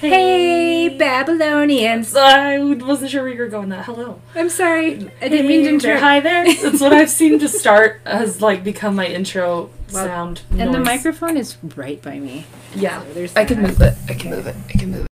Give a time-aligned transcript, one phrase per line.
[0.00, 2.14] Hey, Babylonians.
[2.14, 3.70] I wasn't sure where you were going.
[3.70, 4.20] That hello.
[4.36, 5.10] I'm sorry.
[5.20, 6.00] I didn't mean to interrupt.
[6.02, 6.44] Hi there.
[6.54, 10.42] That's what I've seen to start has like become my intro Well, sound.
[10.56, 12.46] And the microphone is right by me.
[12.76, 13.94] Yeah, So there's I can move it.
[14.08, 14.54] I can move it.
[14.68, 15.07] I can move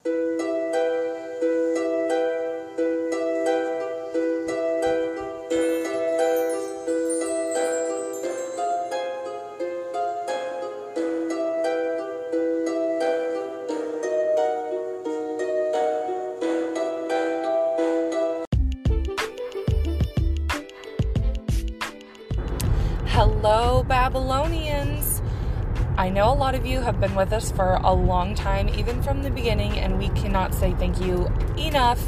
[26.86, 30.54] have been with us for a long time, even from the beginning, and we cannot
[30.54, 31.26] say thank you
[31.58, 32.00] enough.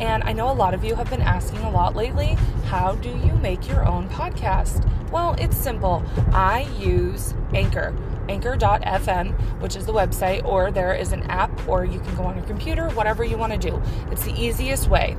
[0.00, 3.08] And I know a lot of you have been asking a lot lately how do
[3.08, 4.90] you make your own podcast?
[5.12, 6.04] Well, it's simple.
[6.32, 7.96] I use Anchor,
[8.28, 12.36] anchor.fm, which is the website, or there is an app, or you can go on
[12.36, 13.80] your computer, whatever you want to do.
[14.10, 15.16] It's the easiest way.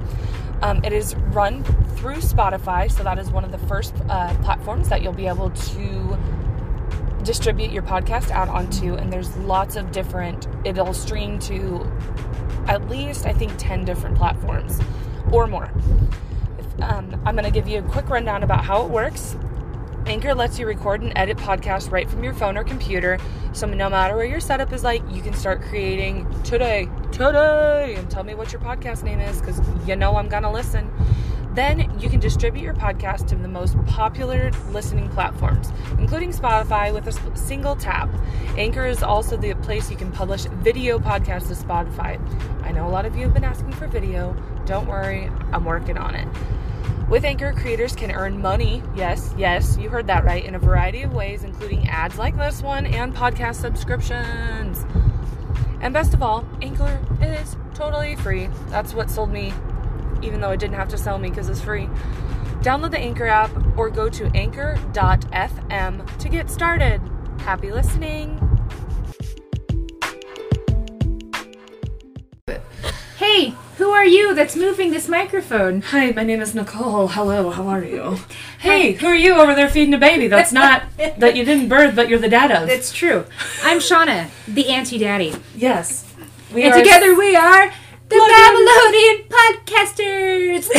[0.62, 1.64] Um, it is run
[1.96, 5.52] through Spotify, so that is one of the first uh, platforms that you'll be able
[5.52, 6.18] to
[7.28, 8.96] distribute your podcast out onto.
[8.96, 11.92] And there's lots of different, it'll stream to
[12.68, 14.80] at least, I think, 10 different platforms
[15.32, 15.70] or more.
[16.82, 19.36] Um, I'm going to give you a quick rundown about how it works.
[20.06, 23.20] Anchor lets you record and edit podcasts right from your phone or computer.
[23.52, 28.10] So no matter where your setup is like, you can start creating today, today, and
[28.10, 30.90] tell me what your podcast name is because you know I'm gonna listen.
[31.58, 37.08] Then you can distribute your podcast to the most popular listening platforms, including Spotify, with
[37.08, 38.12] a single tap.
[38.58, 42.22] Anchor is also the place you can publish video podcasts to Spotify.
[42.62, 44.38] I know a lot of you have been asking for video.
[44.68, 46.28] Don't worry, I'm working on it.
[47.10, 51.02] With Anchor, creators can earn money, yes, yes, you heard that right, in a variety
[51.02, 54.86] of ways, including ads like this one and podcast subscriptions.
[55.82, 58.48] And best of all, Anchor is totally free.
[58.68, 59.54] That's what sold me,
[60.24, 61.88] even though it didn't have to sell me because it's free.
[62.62, 67.02] Download the Anchor app or go to anchor.fm to get started.
[67.40, 68.40] Happy listening.
[73.18, 75.82] Hey, who are you that's moving this microphone?
[75.82, 77.08] Hi, my name is Nicole.
[77.08, 78.18] Hello, how are you?
[78.60, 80.28] Hey, who are you over there feeding a baby?
[80.28, 82.68] That's not that you didn't birth, but you're the dad of.
[82.68, 83.26] That's true.
[83.64, 85.36] I'm Shauna, the auntie daddy.
[85.56, 86.04] yes.
[86.54, 87.74] We And are together we are
[88.10, 90.70] the Babylonian podcasters.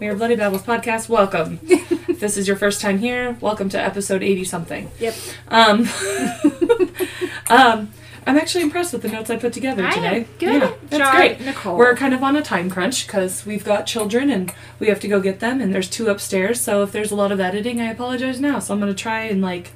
[0.00, 1.08] We are Bloody Babbles Podcast.
[1.08, 1.60] Welcome.
[1.62, 4.90] if this is your first time here, welcome to episode 80 something.
[4.98, 5.14] yep.
[5.48, 5.88] Um,
[7.50, 7.90] um,
[8.26, 10.26] I'm actually impressed with the notes I put together I today.
[10.38, 11.40] Good Yeah, that's great.
[11.40, 11.76] Nicole.
[11.76, 15.08] We're kind of on a time crunch because we've got children and we have to
[15.08, 16.60] go get them, and there's two upstairs.
[16.60, 18.58] So if there's a lot of editing, I apologize now.
[18.58, 19.72] So I'm going to try and, like,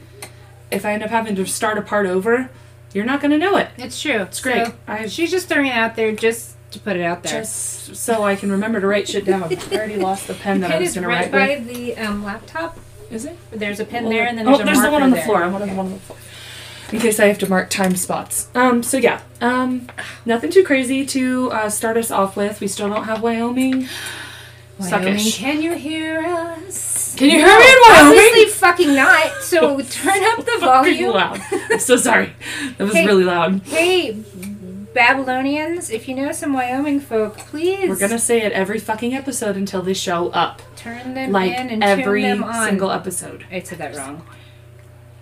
[0.71, 2.50] if I end up having to start a part over,
[2.94, 3.69] you're not going to know it.
[3.77, 4.22] It's true.
[4.22, 4.69] It's great.
[4.87, 7.41] I- she's just throwing it out there just to put it out there.
[7.41, 9.43] Just so I can remember to write shit down.
[9.44, 11.69] I already lost the pen that I was going to right write by with.
[11.69, 12.78] the um, laptop.
[13.10, 13.37] Is it?
[13.50, 15.16] There's a pen Well, there, and then oh, there's a there's the one on the
[15.16, 15.38] marker floor.
[15.41, 15.49] there.
[15.49, 16.19] I wanted the one on the floor.
[16.93, 18.49] In case I have to mark time spots.
[18.55, 19.88] Um, so yeah, um,
[20.26, 22.61] nothing too crazy to uh, start us off with.
[22.61, 23.88] We still don't have Wyoming.
[24.78, 25.37] Wyoming, Suckish.
[25.38, 26.84] can you hear us?
[27.17, 28.19] Can you hear me in Wyoming?
[28.19, 29.43] Obviously, fucking not.
[29.43, 31.11] So turn up the volume.
[31.13, 31.41] loud.
[31.71, 32.33] I'm so sorry.
[32.79, 33.07] That was Hey.
[33.07, 33.61] really loud.
[33.63, 34.13] Hey,
[34.95, 39.57] Babylonians, if you know some Wyoming folk, please We're gonna say it every fucking episode
[39.57, 40.63] until they show up.
[40.77, 42.69] turn them Like in and every turn them on.
[42.69, 43.45] single episode.
[43.51, 44.25] I said that wrong.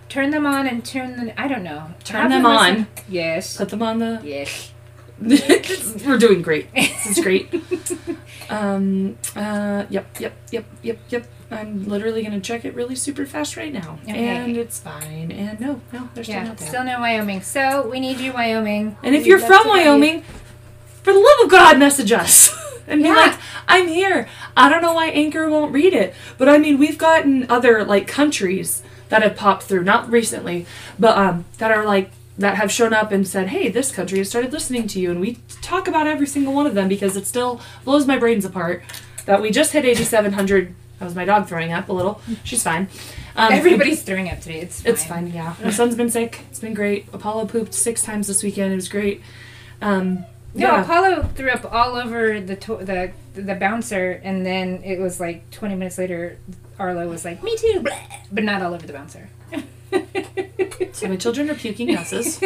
[0.09, 1.31] Turn them on and turn them.
[1.37, 1.87] I don't know.
[2.03, 2.87] Turn Have them listen- on.
[3.09, 3.57] Yes.
[3.57, 4.21] Put them on the.
[4.23, 4.71] Yes.
[6.05, 6.71] We're doing great.
[6.73, 7.51] This is great.
[8.49, 9.17] Um.
[9.35, 9.85] Uh.
[9.89, 10.19] Yep.
[10.19, 10.33] Yep.
[10.51, 10.65] Yep.
[10.83, 10.99] Yep.
[11.09, 11.27] Yep.
[11.53, 14.27] I'm literally gonna check it really super fast right now, Okay.
[14.27, 15.31] and it's fine.
[15.31, 16.55] And no, no, they're still Yeah.
[16.55, 17.41] Still no Wyoming.
[17.41, 18.97] So we need you, Wyoming.
[19.03, 19.71] and if We'd you're from to have you.
[19.71, 20.23] Wyoming,
[21.03, 22.51] for the love of God, message us
[22.87, 23.35] and be like,
[23.67, 27.45] "I'm here." I don't know why Anchor won't read it, but I mean, we've gotten
[27.49, 30.65] other like countries that have popped through, not recently,
[30.97, 34.29] but um, that are like that have shown up and said, "Hey, this country has
[34.29, 37.27] started listening to you," and we talk about every single one of them because it
[37.27, 38.81] still blows my brains apart
[39.25, 40.73] that we just hit 8,700.
[41.03, 42.21] That was my dog throwing up a little.
[42.45, 42.87] She's fine.
[43.35, 44.61] Um, Everybody's throwing up today.
[44.61, 44.93] It's fine.
[44.93, 45.53] it's fine, yeah.
[45.61, 46.45] My son's been sick.
[46.49, 47.07] It's been great.
[47.11, 48.71] Apollo pooped six times this weekend.
[48.71, 49.21] It was great.
[49.81, 50.19] Um,
[50.55, 50.81] No, yeah.
[50.83, 55.49] Apollo threw up all over the to- the the bouncer, and then it was like
[55.51, 56.37] 20 minutes later,
[56.79, 57.83] Arlo was like, "Me too,"
[58.31, 59.27] but not all over the bouncer.
[60.93, 62.39] So my children are puking messes.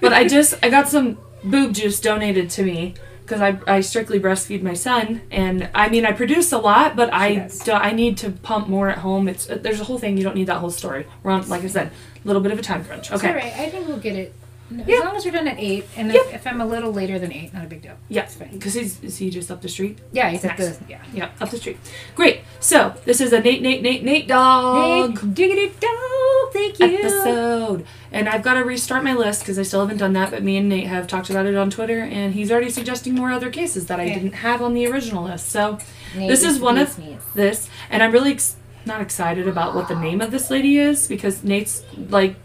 [0.00, 2.94] but I just I got some boob juice donated to me
[3.30, 7.12] because I, I strictly breastfeed my son and I mean I produce a lot but
[7.14, 7.60] I does.
[7.60, 9.28] do, I need to pump more at home.
[9.28, 10.16] It's uh, there's a whole thing.
[10.18, 11.06] You don't need that whole story.
[11.22, 11.92] We're on like I said,
[12.24, 13.10] a little bit of a time crunch.
[13.12, 13.28] It's Okay.
[13.28, 13.52] all right.
[13.56, 14.34] I think we'll get it.
[14.70, 14.98] No, Yeah.
[14.98, 16.22] As long as we're done at eight, and Yep.
[16.28, 17.94] if, if I'm a little later than eight, not a big deal.
[18.08, 18.50] Yeah, It's fine.
[18.52, 19.98] because he's is he just up the street?
[20.12, 20.98] Yeah, he's at the yeah.
[21.12, 21.78] Yeah, up the street.
[22.14, 22.40] Great.
[22.60, 26.98] So this is a Nate, Nate, Nate, Nate dog Nate, diggity dog, thank you.
[26.98, 30.30] episode, and I've got to restart my list because I still haven't done that.
[30.30, 33.30] But me and Nate have talked about it on Twitter, and he's already suggesting more
[33.32, 34.14] other cases that I Okay.
[34.14, 35.48] didn't have on the original list.
[35.50, 35.78] So
[36.16, 37.18] Nate this is one of knees.
[37.34, 38.56] this, and I'm really ex-
[38.86, 42.36] not excited about what the name of this lady is because Nate's like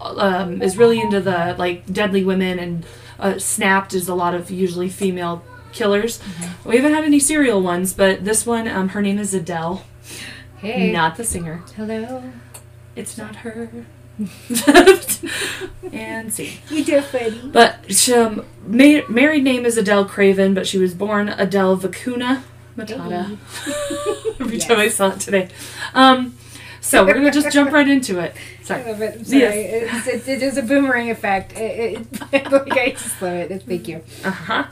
[0.00, 2.86] um, is really into the like deadly women and
[3.18, 6.18] uh, Snapped is a lot of usually female killers.
[6.18, 6.68] Mm-hmm.
[6.68, 9.84] We haven't had any serial ones, but this one, um, her name is Adele,
[10.58, 10.92] Hey.
[10.92, 11.62] not the singer.
[11.76, 12.22] Hello.
[12.94, 13.70] It's not her.
[15.92, 16.58] and see.
[16.70, 17.40] You do funny.
[17.52, 22.42] But she, um, ma- married name is Adele Craven, but she was born Adele Vacuna
[22.76, 23.36] Matata.
[24.40, 25.48] Every time I saw it today.
[25.94, 26.36] Um,
[26.86, 28.34] so we're gonna just jump right into it.
[28.60, 28.84] I Sorry.
[28.84, 29.14] love it.
[29.18, 29.40] I'm sorry.
[29.42, 31.52] It's, it, it is a boomerang effect.
[31.56, 32.00] It,
[32.32, 33.62] it, like, I just love it.
[33.62, 34.02] Thank you.
[34.24, 34.64] Uh huh.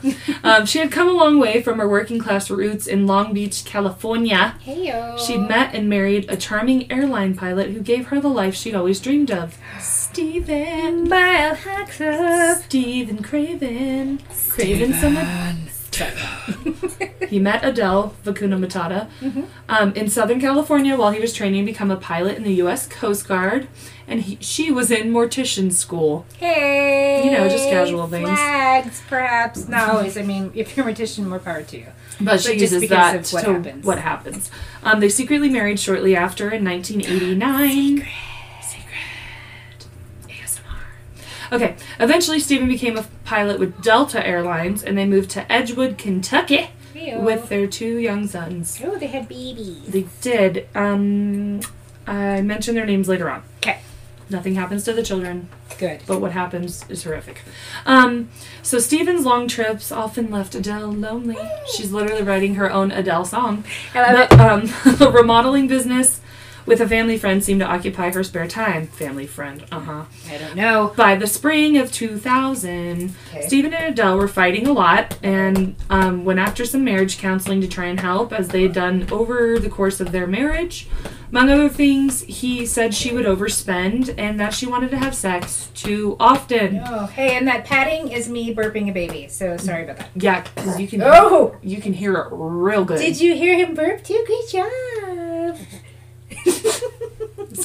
[0.43, 3.63] Um, she had come a long way from her working class roots in Long Beach,
[3.65, 4.55] California.
[4.61, 5.17] Hey yo.
[5.17, 8.99] She'd met and married a charming airline pilot who gave her the life she'd always
[8.99, 9.57] dreamed of.
[9.79, 11.07] Stephen.
[11.07, 12.61] Biohacker.
[12.63, 14.19] Stephen Craven.
[14.49, 15.64] Craven someone.
[17.29, 19.09] he met Adele Vacuna Matata
[19.69, 22.87] um, in Southern California while he was training to become a pilot in the U.S.
[22.87, 23.67] Coast Guard,
[24.07, 26.25] and he, she was in mortician school.
[26.37, 27.25] Hey.
[27.25, 28.27] You know, just casual things.
[28.29, 29.67] Flags, perhaps.
[29.67, 30.17] Not always.
[30.17, 31.87] I mean, if you're a mortician, more power to you.
[32.21, 33.85] But she But just uses that of what to happens.
[33.85, 34.49] what happens.
[34.83, 37.69] Um, they secretly married shortly after in 1989.
[37.97, 38.07] Secret.
[41.55, 41.75] Okay.
[41.99, 47.49] Eventually, Stephen became a pilot with Delta Airlines, and they moved to Edgewood, Kentucky, with
[47.49, 48.79] their two young sons.
[48.83, 49.85] Oh, they had babies.
[49.87, 50.67] They did.
[50.75, 51.61] Um,
[52.07, 53.43] I mentioned their names later on.
[53.57, 53.79] Okay.
[54.27, 56.01] Nothing happens to the children, Good.
[56.07, 57.41] but what happens is horrific.
[57.85, 58.29] Um,
[58.63, 61.37] so Stephen's long trips often left Adele lonely.
[61.75, 63.63] She's literally writing her own Adele song.
[63.93, 66.21] I love But um, a remodeling business
[66.65, 68.87] with a family friend seemed to occupy her spare time.
[68.87, 70.03] Family friend, uh huh.
[70.29, 70.93] I don't know.
[70.95, 73.45] By the spring of 2000, Okay.
[73.47, 77.67] Stephen and Adele were fighting a lot and um, went after some marriage counseling to
[77.67, 80.87] try and help, as they had done over the course of their marriage.
[81.31, 85.69] Among other things, he said she would overspend and that she wanted to have sex
[85.73, 86.81] too often.
[86.85, 89.27] Oh, hey, and that patting is me burping a baby.
[89.27, 90.09] So sorry about that.
[90.15, 92.99] Yeah, because you can Oh, you can hear it real good.
[92.99, 94.23] did you hear him burp too?
[94.25, 94.71] Great job.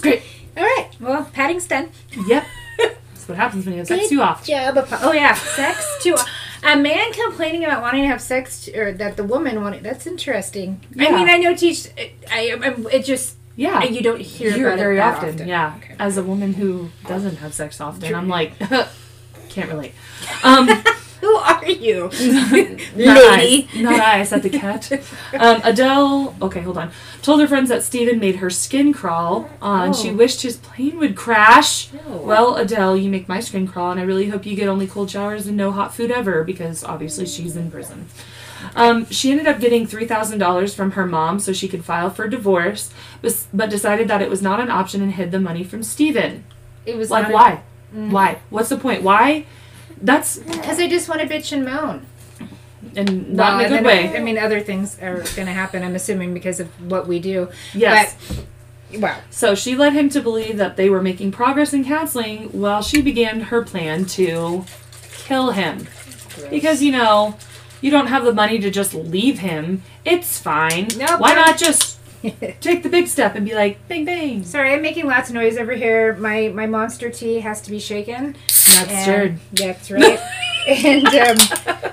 [0.01, 0.23] Great.
[0.57, 0.89] All right.
[1.01, 1.91] Well, padding's done.
[2.27, 2.45] Yep.
[2.79, 4.47] That's what happens when you have sex Good too often.
[4.47, 4.89] job.
[5.03, 6.15] Oh yeah, sex too.
[6.15, 6.33] Often.
[6.63, 9.83] A man complaining about wanting to have sex, or that the woman wanted.
[9.83, 10.81] That's interesting.
[10.95, 11.09] Yeah.
[11.09, 11.89] I mean, I know teach.
[11.97, 13.83] I, I it just Yeah.
[13.85, 15.75] you don't hear, hear about it very that often, Yeah.
[15.79, 15.95] Okay.
[15.99, 18.15] As a woman who doesn't have sex often.
[18.15, 18.59] I'm like,
[19.49, 19.93] can't relate.
[20.45, 20.69] Um,
[21.27, 23.69] Who are you, not lady?
[23.75, 24.21] eyes, not I.
[24.21, 24.91] I said the cat.
[25.39, 26.91] Um, Adele, okay, hold on.
[27.23, 29.49] Told her friends that Steven made her skin crawl.
[29.63, 30.15] Uh, and she Oh.
[30.15, 31.93] wished his plane would crash.
[31.93, 32.17] No.
[32.19, 35.11] Well, Adele, you make my skin crawl, and I really hope you get only cold
[35.11, 38.07] showers and no hot food ever, because obviously she's in prison.
[38.75, 42.11] Um, she ended up getting three thousand dollars from her mom so she could file
[42.11, 42.93] for divorce,
[43.23, 46.45] but, but decided that it was not an option and hid the money from Steven.
[46.87, 47.63] It was Like, why?
[47.93, 48.39] Why?
[48.51, 49.03] What's the point?
[49.03, 49.47] Why?
[50.01, 52.07] That's Because I just want to bitch and moan.
[52.97, 54.17] and not Well, in a good way.
[54.17, 55.83] I mean, other things are going to happen.
[55.83, 57.49] I'm assuming because of what we do.
[57.75, 58.17] yes.
[58.91, 59.17] But wow.
[59.31, 63.03] So she led him to believe that they were making progress in counseling while she
[63.03, 64.65] began her plan to
[65.13, 65.87] kill him.
[66.49, 67.37] Because, you know,
[67.83, 69.83] you don't have the money to just leave him.
[70.05, 70.89] It's fine.
[70.97, 71.21] Nope.
[71.21, 71.99] Why not just
[72.61, 74.45] take the big step and be like, bang, bang?
[74.45, 76.15] Sorry, I'm making lots of noise over here.
[76.17, 78.37] My my monster tea has to be shaken.
[78.49, 79.39] That's And- stirred.
[79.53, 80.21] That's right.
[80.69, 81.93] and um,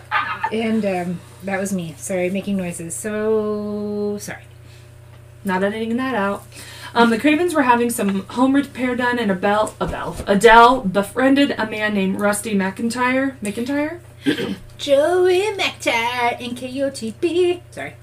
[0.51, 1.95] and um, that was me.
[1.97, 2.95] Sorry, making noises.
[2.95, 4.43] So sorry.
[5.45, 6.45] Not editing that out.
[6.93, 11.65] Um, the Cravens were having some home repair done, and Abel, Abel, Adele befriended a
[11.69, 13.37] man named Rusty McIntyre.
[13.39, 13.99] McIntyre?
[14.77, 17.61] Joey McIntyre and KOTB.
[17.71, 17.95] Sorry.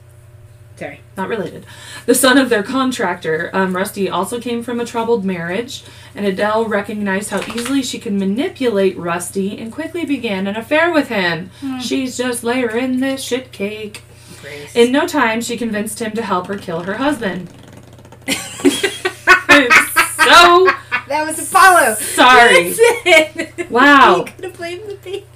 [0.76, 1.00] Sorry.
[1.16, 1.64] not related.
[2.06, 5.84] The son of their contractor, um, Rusty, also came from a troubled marriage,
[6.16, 11.08] and Adele recognized how easily she could manipulate Rusty and quickly began an affair with
[11.08, 11.50] him.
[11.80, 14.02] She's just layering this shit cake.
[14.74, 17.48] In no time, she convinced him to help her kill her husband.
[18.28, 19.70] I'm
[20.16, 20.66] so
[21.08, 21.94] that was Apollo.
[21.96, 22.74] sorry.
[23.70, 24.18] Wow.
[24.18, 25.26] You could have blamed the baby.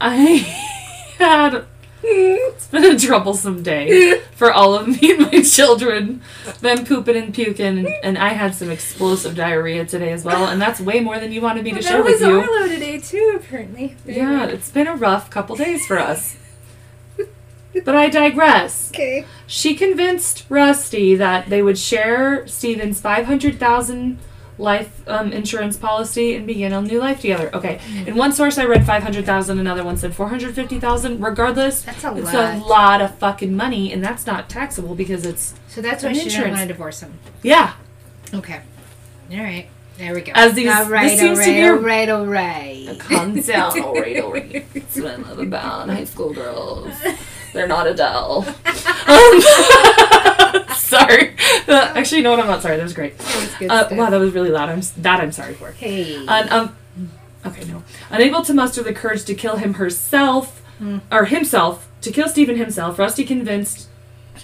[0.00, 0.18] I
[1.18, 1.64] had
[2.08, 6.22] It's been a troublesome day for all of me and my children.
[6.60, 10.60] Them pooping and puking, and, and I had some explosive diarrhea today as well, and
[10.62, 12.40] that's way more than you wanted me to Well, share that was with you.
[12.40, 13.96] Arlo today too, apparently.
[14.04, 14.52] But Yeah, anyway.
[14.54, 16.36] it's been a rough couple days for us.
[17.84, 18.90] But I digress.
[18.90, 19.26] Okay.
[19.46, 24.18] She convinced Rusty that they would share Steven's 500,000
[24.58, 27.50] life um, insurance policy and begin a new life together.
[27.54, 27.80] Okay.
[28.06, 31.20] In one source I read 500,000, another one said 450,000.
[31.22, 32.54] Regardless, That's a it's lot.
[32.54, 36.20] a lot of fucking money and that's not taxable because it's So that's why she
[36.20, 36.56] didn't insurance.
[36.56, 37.18] want to divorce him.
[37.42, 37.74] yeah.
[38.34, 38.60] Okay.
[39.32, 39.68] All right.
[39.98, 40.32] There we go.
[40.34, 42.96] As these- all right, this seems all to be a- all right, all right.
[42.98, 44.66] Calm down, all right, all right.
[44.74, 46.92] That's what I love about high school girls.
[47.56, 48.46] They're not Adele.
[49.08, 49.40] Um,
[50.74, 51.36] sorry.
[51.68, 52.76] Uh, actually, no, I'm not sorry.
[52.76, 53.16] That was great.
[53.18, 54.68] That was Uh, wow, that was really loud.
[54.68, 55.70] I'm that I'm sorry for.
[55.72, 56.26] Hey.
[56.26, 56.74] Um,
[57.46, 57.84] okay, no.
[58.10, 60.98] Unable to muster the courage to kill him herself, Hmm.
[61.12, 63.88] or himself, to kill Stephen himself, Rusty convinced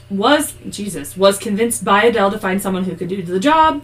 [0.09, 3.83] was Jesus was convinced by Adele to find someone who could do the job.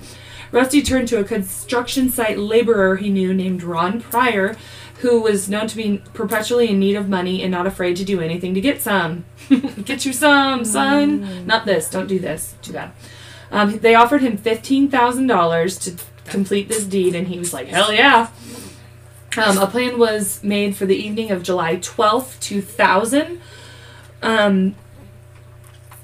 [0.53, 4.57] Rusty turned to a construction site laborer he knew named Ron Pryor,
[4.99, 8.21] who was known to be perpetually in need of money and not afraid to do
[8.21, 9.25] anything to get some.
[9.85, 11.47] get you some, son.
[11.47, 11.89] Not this.
[11.89, 12.55] Don't do this.
[12.63, 12.91] Too bad.
[13.51, 15.95] Um, they offered him fifteen thousand dollars to
[16.27, 18.29] complete this deed, and he was like, "Hell yeah!"
[19.37, 23.41] Um, a plan was made for the evening of July twelfth, two thousand.
[24.23, 24.75] Um,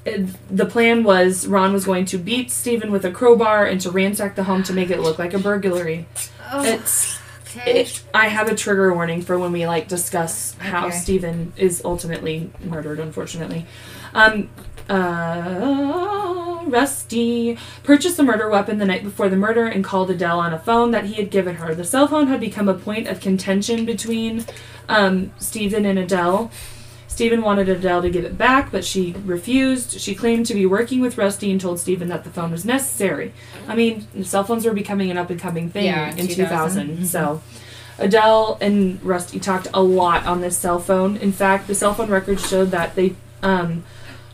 [0.05, 3.91] it- the plan was Ron was going to beat Stephen with a crowbar and to
[3.91, 6.07] ransack the home to make it look like a burglary.
[6.51, 7.19] oh, It's
[7.57, 7.81] okay.
[7.81, 10.97] it, I have a trigger warning for when we like discuss how Okay.
[10.97, 12.99] Stephen is ultimately murdered.
[12.99, 13.65] Unfortunately,
[14.13, 14.49] um,
[14.89, 20.53] uh, Rusty purchased the murder weapon the night before the murder and called Adele on
[20.53, 21.73] a phone that he had given her.
[21.73, 24.45] The cell phone had become a point of contention between
[24.89, 26.51] um, Stephen and Adele.
[27.15, 30.01] Stephen wanted Adele to give it back, but she refused.
[30.01, 33.31] She claimed to be working with Rusty and told Stephen that the phone was necessary.
[33.69, 36.87] I mean, cell phones were becoming an up and coming thing Yeah, in 2000.
[36.87, 37.05] 2000.
[37.05, 37.41] So,
[37.99, 41.15] Adele and Rusty talked a lot on this cell phone.
[41.15, 43.85] In fact, the cell phone records showed that they um,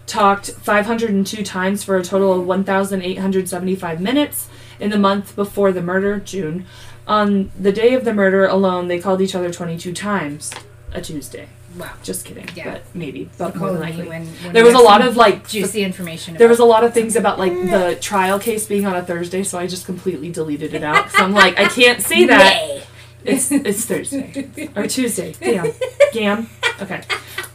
[0.08, 6.20] talked 502 times for a total of 1,875 minutes in the month before the murder,
[6.20, 6.66] June.
[7.08, 10.52] On the day of the murder alone, they called each other 22 times.
[10.94, 11.48] A Tuesday.
[11.78, 11.92] Wow.
[12.04, 12.48] Just kidding.
[12.56, 12.72] Yeah.
[12.74, 13.30] But maybe.
[13.38, 14.08] But more than likely.
[14.08, 16.36] when- when There was a lot of like juicy information.
[16.38, 19.44] there was a lot of things about like the trial case being on a Thursday,
[19.44, 21.12] so I just completely deleted it out.
[21.12, 22.84] So I'm like, I can't say that.
[23.24, 25.34] It's it's Thursday or Tuesday.
[25.40, 25.72] Damn,
[26.12, 26.50] Gam.
[26.82, 27.02] Okay.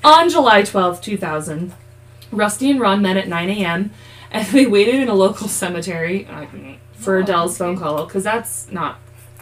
[0.05, 1.75] On July twelfth, two thousand,
[2.31, 3.91] Rusty and Ron met at nine a.m.
[4.31, 6.29] and they waited in a local cemetery
[6.95, 8.99] for Oh, Adele's phone call because that's not.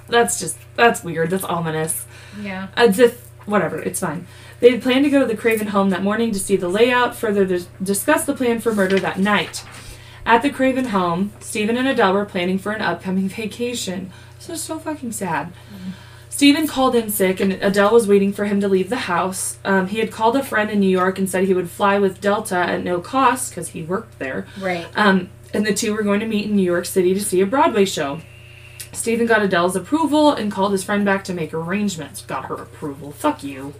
[0.08, 1.28] That's just that's weird.
[1.28, 2.06] That's ominous.
[2.40, 2.68] Yeah.
[2.74, 4.26] As if whatever, it's fine.
[4.64, 7.14] They had planned to go to the Craven home that morning to see the layout,
[7.14, 7.44] further
[7.82, 9.62] discuss the plan for murder that night.
[10.24, 14.10] At the Craven home, Stephen and Adele were planning for an upcoming vacation.
[14.38, 15.52] This is so fucking sad.
[16.30, 19.58] Stephen called in sick, and Adele was waiting for him to leave the house.
[19.66, 22.22] Um, he had called a friend in New York and said he would fly with
[22.22, 24.46] Delta at no cost because he worked there.
[24.58, 24.86] Right.
[24.96, 27.46] Um, and the two were going to meet in New York City to see a
[27.46, 28.22] Broadway show.
[28.92, 32.22] Stephen got Adele's approval and called his friend back to make arrangements.
[32.22, 33.12] Got her approval.
[33.12, 33.74] Fuck you.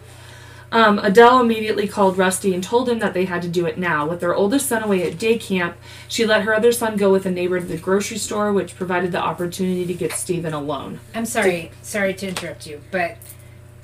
[0.71, 4.05] Um, Adele immediately called Rusty and told him that they had to do it now.
[4.07, 7.25] With their oldest son away at day camp, she let her other son go with
[7.25, 10.99] a neighbor to the grocery store, which provided the opportunity to get Stephen alone.
[11.13, 11.71] I'm sorry.
[11.81, 13.17] Sorry to interrupt you, but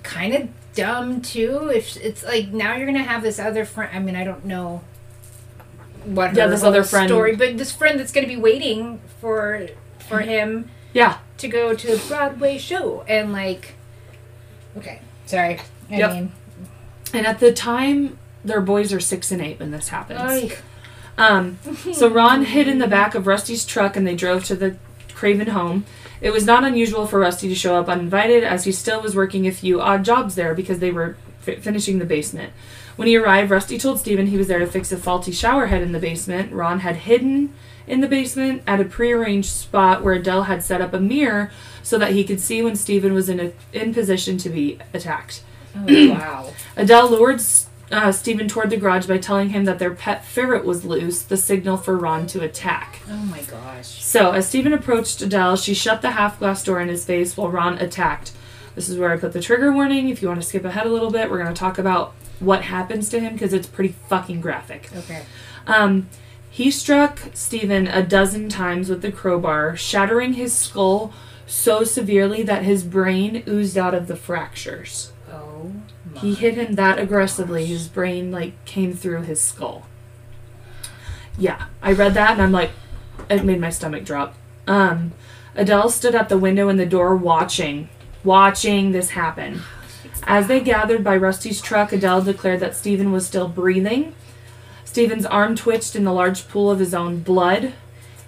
[0.04, 1.70] kind of dumb too.
[1.74, 3.96] If it's like now you're gonna have this other friend.
[3.96, 4.82] I mean, I don't know
[6.04, 9.68] what Yeah, this other friend- story, but this friend that's gonna be waiting for
[10.00, 13.76] for him Yeah, to go to a Broadway show and like.
[14.78, 15.00] Okay.
[15.26, 15.60] Sorry.
[15.90, 16.12] I Yep.
[16.12, 16.32] mean.
[17.14, 20.20] And at the time, their boys are six and eight when this happens.
[21.18, 21.60] Um,
[21.94, 24.78] so Ron hid in the back of Rusty's truck and they drove to the
[25.14, 25.86] Craven home.
[26.22, 29.48] It was not unusual for Rusty to show up uninvited as he still was working
[29.48, 32.54] a few odd jobs there because they were fi- finishing the basement.
[32.96, 35.82] When he arrived, Rusty told Stephen he was there to fix a faulty shower head
[35.82, 36.52] in the basement.
[36.52, 37.54] Ron had hidden
[37.88, 41.52] in the basement at a prearranged spot where Adele had set up a mirror
[41.84, 45.44] so that he could see when Stephen was in a, in position to be attacked.
[45.76, 46.54] Oh, wow.
[46.76, 47.42] Adele lured
[47.92, 51.38] uh, Stephen toward the garage by telling him that their pet ferret was loose, the
[51.38, 53.00] signal for Ron to attack.
[53.10, 54.04] Oh my gosh.
[54.04, 57.50] So, as Stephen approached Adele, she shut the half glass door in his face while
[57.50, 58.32] Ron attacked.
[58.76, 60.10] This is where I put the trigger warning.
[60.10, 62.64] If you want to skip ahead a little bit, we're going to talk about what
[62.64, 64.90] happens to him because it's pretty fucking graphic.
[64.96, 65.24] Okay.
[65.68, 66.08] Um,
[66.50, 71.14] he struck Stephen a dozen times with the crowbar, shattering his skull
[71.46, 75.12] so severely that his brain oozed out of the fractures.
[76.18, 79.88] He hit him that aggressively, his brain like came through his skull.
[81.38, 82.72] Yeah, I read that and I'm like,
[83.30, 84.36] it made my stomach drop.
[84.68, 85.14] Um,
[85.56, 87.90] Adele stood at the window in the door watching,
[88.24, 89.62] watching this happen.
[90.24, 94.16] As they gathered by Rusty's truck, Adele declared that Stephen was still breathing.
[94.86, 97.74] Stephen's arm twitched in the large pool of his own blood.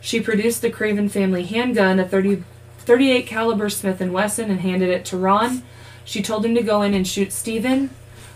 [0.02, 2.44] She produced the Craven family handgun, a 30,
[2.80, 5.64] 38 caliber Smith & Wesson, and handed it to Ron.
[6.06, 7.90] She told him to go in and shoot Stephen.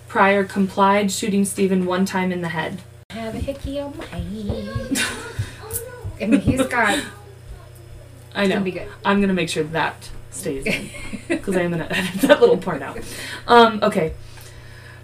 [0.07, 2.81] Pryor complied, shooting Stephen one time in the head.
[3.09, 4.99] I have a hickey on my head.
[6.21, 7.03] I mean, he's got.
[8.33, 8.55] I know.
[8.55, 8.87] Gonna be good.
[9.03, 10.89] I'm gonna make sure that stays in
[11.27, 12.99] because I'm gonna edit that little part out.
[13.47, 14.13] Um, okay.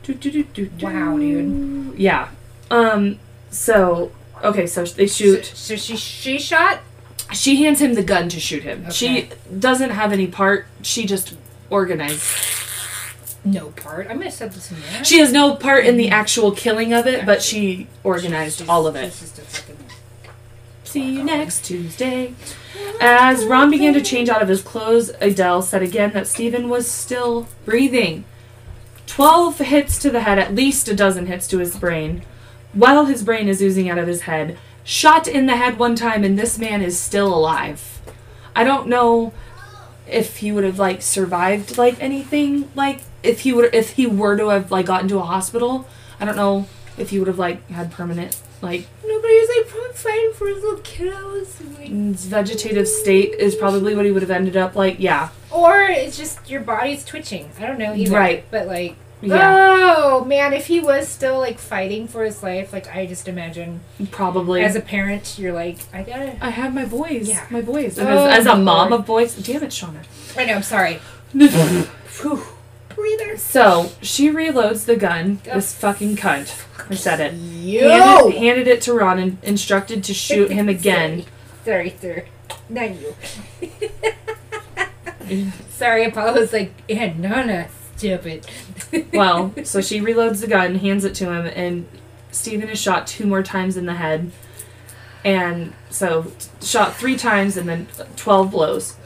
[0.03, 0.85] Do, do, do, do, do.
[0.85, 1.97] Wow, dude.
[1.97, 2.29] Yeah.
[2.71, 3.19] Um.
[3.49, 4.11] So
[4.43, 4.67] okay.
[4.67, 5.45] So they shoot.
[5.45, 6.79] So, so she she shot.
[7.33, 8.91] She hands him the gun to shoot him.
[8.91, 10.67] She doesn't have any part.
[10.81, 11.35] She just
[11.73, 12.23] organized.
[13.43, 14.07] No part.
[14.09, 15.03] I'm gonna set this in there.
[15.03, 16.13] She has no part in the mm-hmm.
[16.13, 19.11] actual killing of it, but she organized She's- all of it.
[19.11, 19.77] she's just a fucking-
[20.83, 22.35] See you next Tuesday.
[23.01, 26.89] As Ron began to change out of his clothes, Adele said again that Stephen was
[26.89, 28.23] still breathing.
[29.07, 32.21] Twelve hits to the head, at least a dozen hits to his brain,
[32.73, 34.57] while his brain is oozing out of his head.
[34.83, 37.99] Shot in the head one time, and this man is still alive.
[38.55, 39.33] I don't know
[40.07, 44.35] if he would have like survived like anything like if he would if he were
[44.37, 45.87] to have like gotten to a hospital.
[46.19, 46.67] I don't know
[46.97, 51.59] if he would have like had permanent like Nobody's like fighting for his little kiddos.
[51.59, 54.97] and, like- his vegetative state is probably what he would have ended up like.
[54.99, 57.49] Yeah, Or it's just your body's twitching.
[57.59, 58.15] I don't know either.
[58.15, 58.45] Right.
[58.51, 62.93] But like, yeah, oh man, if he was still like fighting for his life, like
[62.93, 64.63] I just imagine probably.
[64.63, 66.37] as a parent, you're like, I gotta.
[66.43, 67.27] I have my boys.
[67.29, 67.45] Yeah.
[67.49, 67.97] my boys.
[67.99, 69.01] Oh, as, as a mom Lord.
[69.01, 70.03] of boys, damn it, Shauna.
[70.37, 70.55] I know.
[70.55, 70.99] I'm sorry.
[71.33, 72.43] Whew.
[72.89, 73.41] Breathers.
[73.41, 75.39] so she reloads the gun.
[75.45, 76.63] This fucking cunt.
[76.91, 77.33] I said it.
[77.33, 78.29] Yo.
[78.29, 81.25] Handed, handed it to Ron and instructed to shoot him again.
[81.65, 82.25] Sorry, sir.
[82.69, 83.15] Not you.
[85.23, 85.51] Mm.
[85.71, 87.69] Sorry, Apollo was like, yeah, Nana,
[88.03, 88.45] stupid.
[89.13, 91.87] well, so she reloads the gun, hands it to him, and
[92.31, 94.31] Stephen is shot two more times in the head.
[95.23, 97.87] And so shot three times and then
[98.17, 98.97] 12 blows.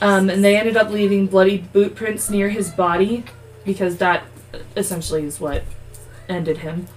[0.00, 3.24] Um, and they ended up leaving bloody boot prints near his body
[3.64, 4.24] because that
[4.76, 5.62] essentially is what
[6.28, 6.88] ended him,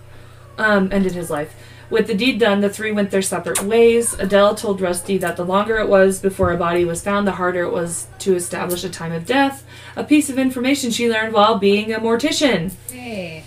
[0.58, 1.54] um, ended his life.
[1.90, 4.14] With the deed done, the three went their separate ways.
[4.16, 7.62] Adele told Rusty that the longer it was before a body was found, the harder
[7.64, 9.64] it was to establish a time of death.
[9.96, 13.44] A piece of information she learned while being a mortician hey.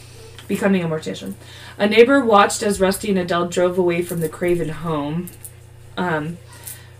[0.46, 1.35] becoming a mortician.
[1.79, 5.29] A neighbor watched as Rusty and Adele drove away from the Craven home.
[5.96, 6.38] Um,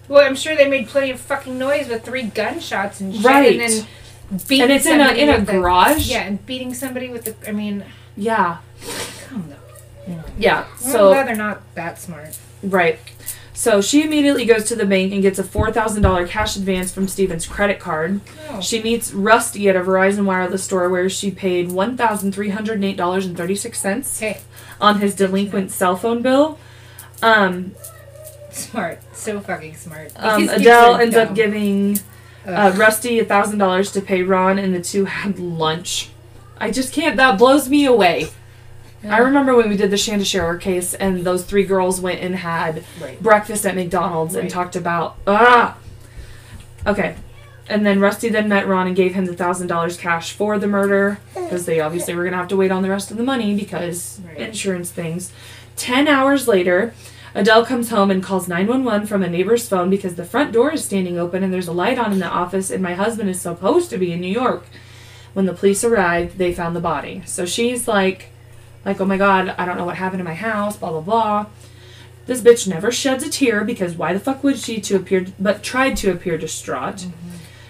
[0.09, 3.61] Well, I'm sure they made plenty of fucking noise with three gunshots and shit, Right.
[3.61, 3.87] and then
[4.49, 6.09] beating and it's in a in a with the- garage.
[6.11, 7.35] yeah, and beating somebody with the.
[7.49, 7.85] I mean,
[8.16, 8.57] Yeah.
[9.29, 9.57] come on.
[10.38, 10.66] Yeah.
[10.71, 12.38] I'm So glad they're not that smart.
[12.62, 12.99] right.
[13.55, 16.92] So she immediately goes to the bank and gets a four thousand dollar cash advance
[16.92, 18.21] from Steven's credit card.
[18.51, 18.61] Oh.
[18.61, 22.85] She meets Rusty at a Verizon wireless store where she paid one thousand three hundred
[22.85, 24.40] eight dollars and thirty six cents Hey,
[24.79, 26.59] on his delinquent cell phone bill.
[27.23, 27.75] Um,
[28.51, 29.01] smart.
[29.14, 30.12] So fucking smart.
[30.16, 31.99] um, Adele ends up giving
[32.47, 36.11] uh, Rusty a thousand dollars to pay Ron, and the two had lunch.
[36.59, 37.16] I just can't.
[37.16, 38.29] That blows me away.
[39.09, 42.37] I remember when we did the Shanda Sharer case, and those three girls went and
[42.37, 43.23] had Right.
[43.23, 45.77] breakfast at McDonald's and talked about ah.
[46.87, 47.15] Okay,
[47.69, 50.67] and then Rusty then met Ron and gave him the thousand dollars cash for the
[50.67, 53.55] murder because they obviously were gonna have to wait on the rest of the money
[53.55, 54.39] because Right.
[54.39, 55.31] insurance things.
[55.77, 56.93] Ten hours later.
[57.35, 60.83] Adele comes home and calls 911 from a neighbor's phone because the front door is
[60.83, 63.91] standing open and there's a light on in the office and my husband is supposed
[63.91, 64.65] to be in New York.
[65.35, 67.21] When the police arrived, they found the body.
[67.27, 68.31] So she's like
[68.87, 71.46] like, oh my god, I don't know what happened to my house, blah blah blah.
[72.27, 75.62] This bitch never sheds a tear because why the fuck would she to appear but
[75.62, 77.07] tried to appear distraught.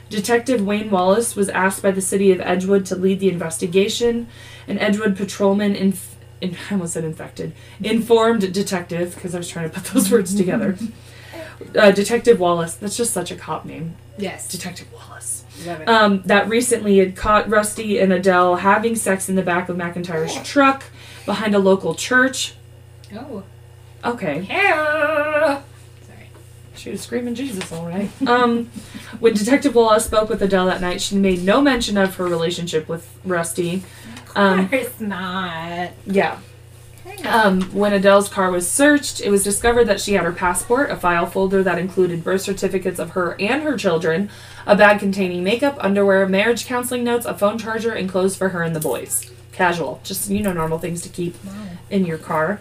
[0.08, 4.28] Detective Wayne Wallace was asked by the city of Edgewood to lead the investigation.
[4.68, 7.54] An Edgewood patrolman inf- in, I almost said infected.
[7.82, 10.76] Informed detective, because I was trying to put those words together.
[11.74, 13.96] Uh, detective Wallace, that's just such a cop name.
[14.18, 14.46] Yes.
[14.46, 15.42] Detective Wallace.
[15.86, 20.34] Um, that recently had caught Rusty and Adele having sex in the back of McIntyre's
[20.46, 20.84] truck
[21.26, 22.54] behind a local church.
[23.14, 23.42] oh.
[24.04, 24.44] Okay.
[24.44, 25.64] Hell.
[26.06, 26.28] Sorry.
[26.76, 28.08] She was screaming Jesus, all right.
[28.28, 28.66] um,
[29.18, 32.88] when Detective Wallace spoke with Adele that night, she made no mention of her relationship
[32.88, 33.82] with Rusty.
[34.36, 35.90] Um, Of course not.
[36.06, 36.38] yeah.
[37.24, 40.96] Um, when Adele's car was searched, it was discovered that she had her passport, a
[40.96, 44.28] file folder that included birth certificates of her and her children,
[44.66, 48.62] a bag containing makeup, underwear, marriage counseling notes, a phone charger, and clothes for her
[48.62, 49.30] and the boys.
[49.56, 51.34] Casual, just you know normal things to keep
[51.90, 52.60] in your car.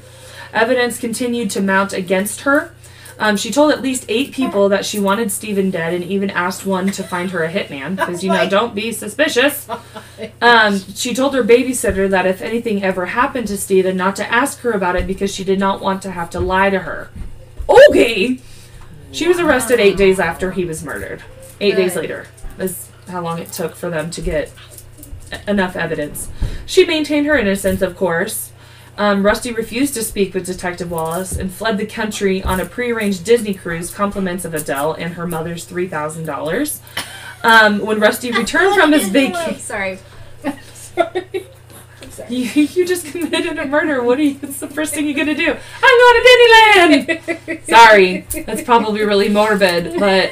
[0.53, 2.73] Evidence continued to mount against her.
[3.17, 6.65] Um, she told at least eight people that she wanted Stephen dead, and even asked
[6.65, 9.67] one to find her a hitman because you know don't be suspicious.
[10.41, 14.59] Um, she told her babysitter that if anything ever happened to Stephen, not to ask
[14.61, 17.09] her about it because she did not want to have to lie to her.
[17.67, 18.39] Okay.
[19.11, 21.21] She was arrested eight days after he was murdered.
[21.59, 22.27] Eight days later
[22.57, 24.53] is how long it took for them to get
[25.47, 26.29] enough evidence.
[26.65, 28.51] She maintained her innocence, of course.
[28.97, 33.25] Um, Rusty refused to speak with Detective Wallace and fled the country on a prearranged
[33.25, 36.81] Disney cruise, compliments of Adele and her mother's three thousand dollars.
[37.43, 39.99] Um, when Rusty returned from his vacation, Sorry.
[40.73, 41.45] Sorry.
[42.01, 42.33] I'm sorry.
[42.33, 44.01] you, you just committed a murder.
[44.01, 44.35] What are you?
[44.35, 45.51] What's the first thing you're gonna do?
[45.51, 47.65] I'm going to Disneyland.
[47.67, 50.31] Sorry, that's probably really morbid, but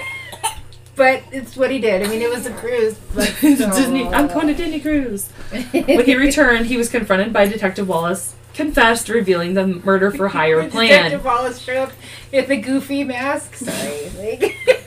[0.96, 2.04] But it's what he did.
[2.04, 2.96] I mean, it was a cruise.
[3.16, 4.08] But Disney.
[4.08, 5.28] I'm going to Disney cruise.
[5.52, 10.70] When he returned, he was confronted by Detective Wallace, confessed, revealing the murder for hire
[10.70, 10.88] plan.
[11.06, 11.92] Detective Wallace showed up
[12.32, 13.56] with a goofy mask.
[13.56, 14.10] Sorry.
[14.20, 14.80] Like,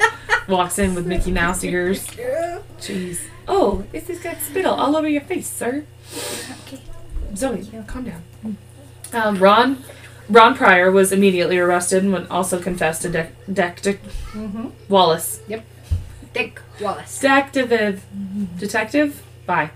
[0.48, 2.06] Walks in with Mickey Mouse ears.
[2.78, 3.20] Jeez.
[3.46, 5.84] Oh, this has got spittle all over your face, sir.
[6.66, 6.80] okay.
[7.36, 8.22] Zoe, calm down.
[9.12, 9.84] Um, Ron,
[10.30, 13.98] Ron Pryor was immediately arrested and also confessed to Dec Dec
[14.32, 14.68] Mm-hmm.
[14.88, 15.40] Wallace.
[15.48, 15.64] Yep.
[16.32, 17.18] Dick Wallace.
[17.18, 18.04] Detective.
[18.58, 19.22] Detective?
[19.44, 19.70] Bye.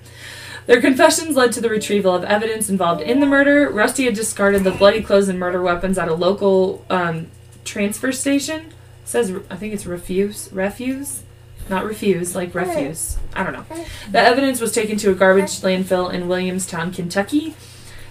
[0.67, 3.69] Their confessions led to the retrieval of evidence involved in the murder.
[3.69, 7.27] Rusty had discarded the bloody clothes and murder weapons at a local um,
[7.65, 8.67] transfer station.
[8.67, 8.73] It
[9.09, 10.49] says, I think it's refuse.
[10.53, 11.23] Refuse?
[11.69, 13.19] Not refuse, like refuse.
[13.35, 13.65] I don't know.
[14.11, 17.55] The evidence was taken to a garbage landfill in Williamstown, Kentucky.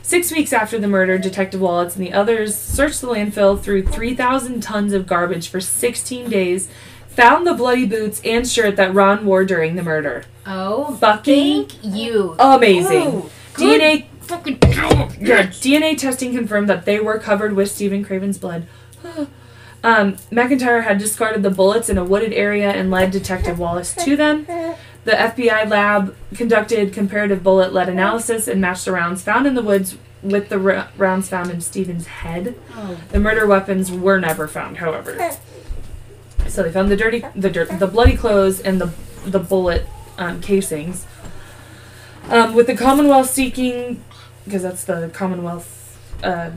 [0.05, 4.61] Six weeks after the murder, Detective Wallace and the others searched the landfill through 3,000
[4.61, 6.67] tons of garbage for 16 days,
[7.07, 10.25] found the bloody boots and shirt that Ron wore during the murder.
[10.45, 12.35] Oh, Fucking thank you.
[12.37, 13.07] amazing.
[13.07, 14.57] Oh, good DNA fucking
[15.21, 18.67] yeah, DNA testing confirmed that they were covered with Stephen Craven's blood.
[19.85, 24.17] um, McIntyre had discarded the bullets in a wooded area and led Detective Wallace to
[24.17, 24.45] them.
[25.05, 29.61] The FBI lab conducted comparative bullet lead analysis and matched the rounds found in the
[29.61, 32.55] woods with the r- rounds found in Stephen's head.
[32.75, 35.31] Oh, The murder weapons were never found, however.
[36.47, 38.91] So they found the dirty, the dirt, the bloody clothes and the
[39.25, 39.87] the bullet
[40.17, 41.05] um, casings.
[42.29, 44.03] Um, with the Commonwealth seeking,
[44.45, 46.51] because that's the Commonwealth, uh,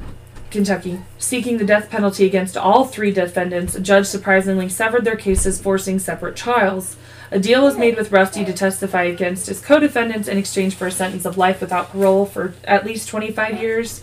[0.56, 5.60] Kentucky, seeking the death penalty against all three defendants, a judge surprisingly severed their cases,
[5.60, 6.96] forcing separate trials.
[7.30, 10.90] A deal was made with Rusty to testify against his co-defendants in exchange for a
[10.90, 14.02] sentence of life without parole for at least 25 years.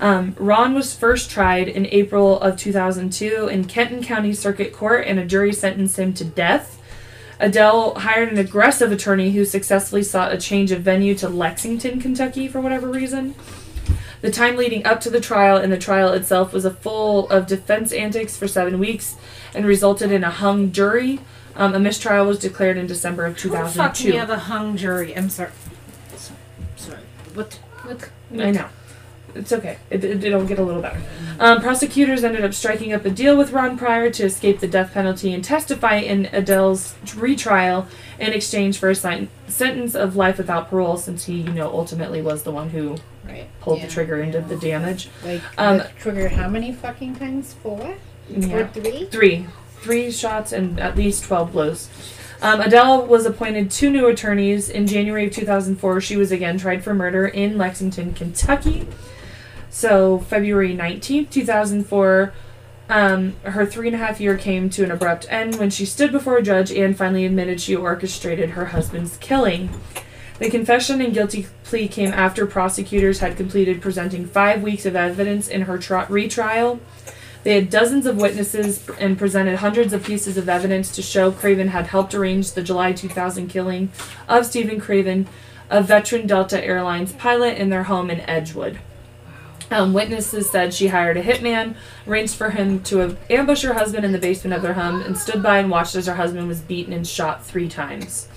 [0.00, 5.20] Um, Ron was first tried in April of 2002 in Kenton County Circuit Court, and
[5.20, 6.82] a jury sentenced him to death.
[7.38, 12.48] Adele hired an aggressive attorney who successfully sought a change of venue to Lexington, Kentucky,
[12.48, 13.36] for whatever reason.
[14.22, 17.46] The time leading up to the trial and the trial itself was a full of
[17.46, 19.16] defense antics for seven weeks
[19.52, 21.18] and resulted in a hung jury.
[21.56, 23.58] Um, a mistrial was declared in December of 2002.
[23.58, 25.14] Who the fuck we have a hung jury?
[25.16, 25.50] I'm sorry.
[26.16, 26.38] Sorry.
[26.76, 27.00] sorry.
[27.34, 27.54] What?
[27.82, 28.10] What?
[28.38, 28.68] I know.
[29.34, 29.78] It's okay.
[29.90, 31.00] It, it, it'll get a little better.
[31.40, 34.92] Um, prosecutors ended up striking up a deal with Ron Pryor to escape the death
[34.92, 37.86] penalty and testify in Adele's retrial
[38.20, 42.20] in exchange for a sen- sentence of life without parole, since he, you know, ultimately
[42.22, 43.48] was the one who Right.
[43.60, 45.08] pulled Yeah, the trigger and did the damage.
[45.24, 47.54] Like, Um, the trigger how many fucking times?
[47.62, 47.94] Four?
[48.28, 48.56] Yeah.
[48.56, 49.06] Or three?
[49.06, 49.46] Three.
[49.80, 51.88] Three shots and at least 12 blows.
[52.40, 54.68] Um, Adele was appointed two new attorneys.
[54.68, 58.88] In January of 2004, she was again tried for murder in Lexington, Kentucky.
[59.70, 62.32] So, February 19th, 2004,
[62.88, 66.10] um, her three and a half year came to an abrupt end when she stood
[66.12, 69.70] before a judge and finally admitted she orchestrated her husband's killing.
[70.38, 75.48] The confession and guilty plea came after prosecutors had completed presenting five weeks of evidence
[75.48, 76.80] in her tri- retrial.
[77.44, 81.68] They had dozens of witnesses and presented hundreds of pieces of evidence to show Craven
[81.68, 83.90] had helped arrange the July 2000 killing
[84.28, 85.26] of Stephen Craven,
[85.68, 88.78] a veteran Delta Airlines pilot, in their home in Edgewood.
[89.72, 94.12] Um, witnesses said she hired a hitman, arranged for him to ambush her husband in
[94.12, 96.92] the basement of their home, and stood by and watched as her husband was beaten
[96.92, 98.28] and shot three times.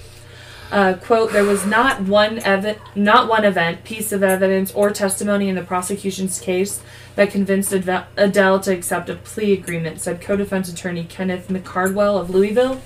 [0.76, 5.48] Uh, quote, there was not one ev- not one event, piece of evidence, or testimony
[5.48, 6.82] in the prosecution's case
[7.16, 12.82] that convinced Adele to accept a plea agreement, said co-defense attorney Kenneth McCardwell of Louisville.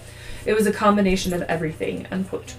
[0.46, 2.54] It was a combination of everything, unquote.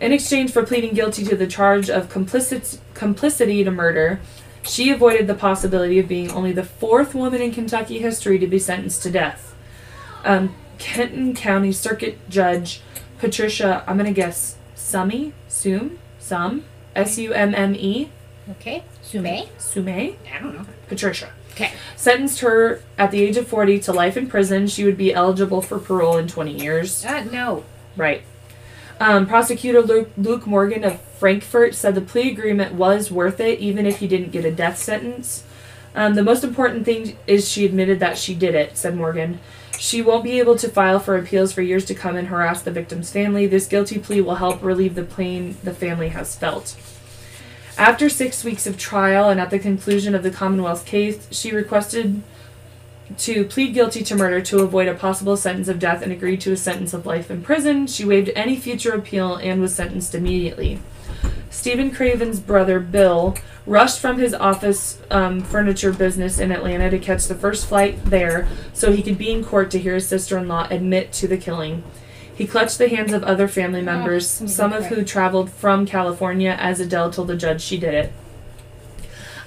[0.00, 4.20] In exchange for pleading guilty to the charge of complicit- complicity to murder,
[4.62, 8.58] she avoided the possibility of being only the fourth woman in Kentucky history to be
[8.58, 9.54] sentenced to death.
[10.24, 12.80] Um, Kenton County Circuit Judge
[13.18, 16.64] Patricia, I'm gonna guess Summy, Sum, Sum,
[16.94, 18.10] S U M M E,
[18.50, 18.82] Okay.
[19.02, 19.46] Sume?
[19.58, 20.66] Sume I don't know.
[20.88, 21.30] Patricia.
[21.52, 21.72] Okay.
[21.96, 24.66] Sentenced her at the age of 40 to life in prison.
[24.66, 27.04] She would be eligible for parole in 20 years.
[27.04, 27.64] Uh, no.
[27.96, 28.22] Right.
[28.98, 33.86] Um, prosecutor Luke, Luke Morgan of Frankfort said the plea agreement was worth it, even
[33.86, 35.44] if he didn't get a death sentence.
[35.94, 39.40] Um, the most important thing is she admitted that she did it, said Morgan.
[39.82, 42.70] She won't be able to file for appeals for years to come and harass the
[42.70, 43.48] victim's family.
[43.48, 46.76] This guilty plea will help relieve the pain the family has felt.
[47.76, 52.22] After six weeks of trial and at the conclusion of the Commonwealth's case, she requested
[53.18, 56.52] to plead guilty to murder to avoid a possible sentence of death and agreed to
[56.52, 57.88] a sentence of life in prison.
[57.88, 60.78] She waived any future appeal and was sentenced immediately.
[61.52, 63.36] Stephen Craven's brother, Bill,
[63.66, 68.48] rushed from his office um, furniture business in Atlanta to catch the first flight there
[68.72, 71.36] so he could be in court to hear his sister in law admit to the
[71.36, 71.84] killing.
[72.34, 76.56] He clutched the hands of other family members, I'm some of who traveled from California,
[76.58, 78.12] as Adele told the judge she did it.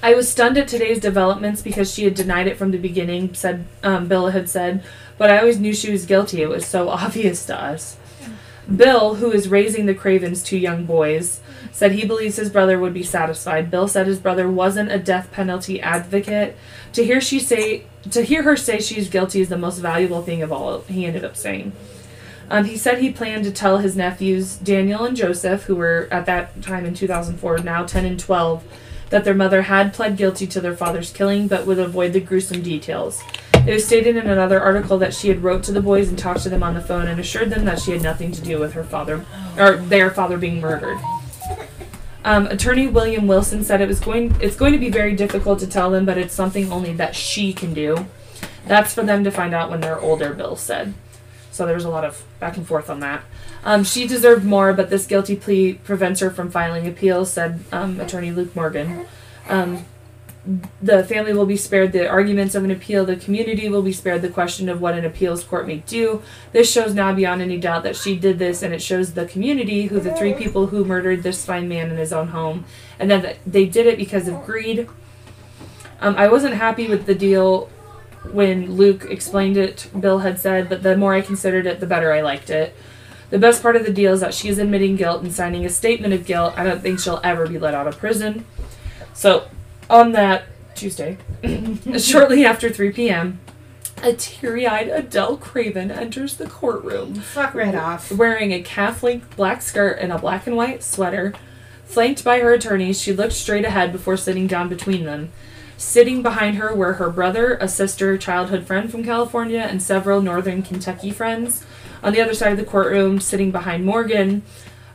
[0.00, 3.66] I was stunned at today's developments because she had denied it from the beginning, said
[3.82, 4.84] um, Bill had said,
[5.18, 6.40] but I always knew she was guilty.
[6.40, 7.96] It was so obvious to us.
[8.74, 11.40] Bill, who is raising the Cravens, two young boys,
[11.72, 13.70] said he believes his brother would be satisfied.
[13.70, 16.56] Bill said his brother wasn't a death penalty advocate.
[16.92, 20.42] To hear she say to hear her say she's guilty is the most valuable thing
[20.42, 21.72] of all, he ended up saying.
[22.48, 26.26] Um, he said he planned to tell his nephews, Daniel and Joseph, who were at
[26.26, 28.62] that time in 2004, now 10 and 12,
[29.10, 32.62] that their mother had pled guilty to their father's killing but would avoid the gruesome
[32.62, 33.20] details.
[33.66, 36.42] It was stated in another article that she had wrote to the boys and talked
[36.42, 38.74] to them on the phone and assured them that she had nothing to do with
[38.74, 39.24] her father
[39.58, 40.98] or their father being murdered.
[42.26, 45.66] Um, attorney William Wilson said it was going it's going to be very difficult to
[45.66, 48.06] tell them, but it's something only that she can do.
[48.66, 50.92] That's for them to find out when they're older, Bill said.
[51.52, 53.22] So there was a lot of back and forth on that.
[53.62, 58.00] Um, she deserved more, but this guilty plea prevents her from filing appeals, said um,
[58.00, 59.06] attorney Luke Morgan.
[59.48, 59.84] Um,
[60.80, 63.04] the family will be spared the arguments of an appeal.
[63.04, 66.22] The community will be spared the question of what an appeals court may do.
[66.52, 69.86] This shows now beyond any doubt that she did this, and it shows the community
[69.86, 72.64] who the three people who murdered this fine man in his own home,
[72.98, 74.88] and that they did it because of greed.
[76.00, 77.68] Um, I wasn't happy with the deal
[78.32, 79.88] when Luke explained it.
[79.98, 82.76] Bill had said, but the more I considered it, the better I liked it.
[83.30, 85.68] The best part of the deal is that she is admitting guilt and signing a
[85.68, 86.54] statement of guilt.
[86.56, 88.44] I don't think she'll ever be let out of prison.
[89.14, 89.48] So,
[89.88, 90.44] on that
[90.74, 91.16] Tuesday,
[91.98, 93.40] shortly after 3 p.m.,
[94.02, 98.12] a teary eyed Adele Craven enters the courtroom Fuck right off.
[98.12, 101.32] wearing a calf length black skirt and a black and white sweater.
[101.86, 105.32] Flanked by her attorneys, she looked straight ahead before sitting down between them.
[105.78, 110.62] Sitting behind her were her brother, a sister, childhood friend from California, and several northern
[110.62, 111.64] Kentucky friends.
[112.02, 114.42] On the other side of the courtroom, sitting behind Morgan,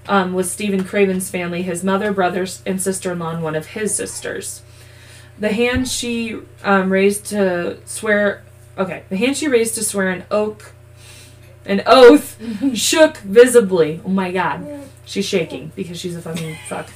[0.07, 3.67] um, was Stephen Craven's family, his mother, brothers, and sister in law, and one of
[3.67, 4.63] his sisters.
[5.41, 8.43] The hand she um, raised to swear,
[8.77, 10.71] okay, the hand she raised to swear an oath,
[11.65, 12.39] an oath,
[12.75, 14.01] shook visibly.
[14.05, 16.89] Oh my god, she's shaking because she's a fucking fuck.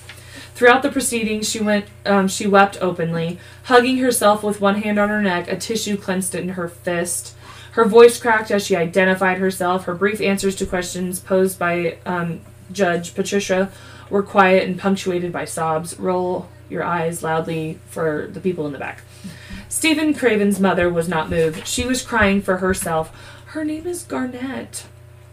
[0.54, 1.86] Throughout the proceedings, she went.
[2.06, 6.36] Um, she wept openly, hugging herself with one hand on her neck, a tissue clenched
[6.36, 7.36] in her fist.
[7.72, 9.86] Her voice cracked as she identified herself.
[9.86, 13.72] Her brief answers to questions posed by um, Judge Patricia
[14.12, 16.00] were quiet and punctuated by sobs.
[16.00, 19.02] Roll your eyes loudly for the people in the back.
[19.70, 21.68] Stephen Craven's mother was not moved.
[21.68, 23.12] She was crying for herself.
[23.48, 24.86] Her name is Garnett.